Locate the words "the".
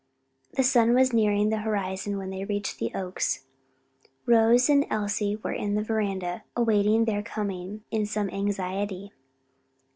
0.53-0.63, 1.49-1.59, 2.79-2.89, 5.75-5.83